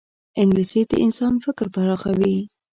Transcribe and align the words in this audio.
انګلیسي 0.41 0.81
د 0.89 0.91
انسان 1.05 1.33
فکر 1.45 1.65
پراخوي 1.73 2.37